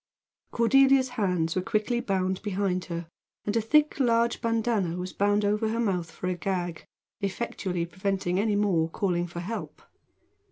Cordelia's 0.49 1.09
hands 1.09 1.55
were 1.55 1.61
quickly 1.61 1.99
bound 1.99 2.41
behind 2.41 2.85
her, 2.85 3.07
and 3.45 3.55
a 3.55 3.61
thick 3.61 3.99
large 3.99 4.41
bandanna 4.41 4.97
was 4.97 5.13
bound 5.13 5.45
over 5.45 5.69
her 5.69 5.79
mouth 5.79 6.09
for 6.09 6.25
a 6.25 6.33
gag, 6.33 6.85
effectually 7.19 7.85
preventing 7.85 8.39
any 8.39 8.55
more 8.55 8.89
calling 8.89 9.27
for 9.27 9.41
help. 9.41 9.83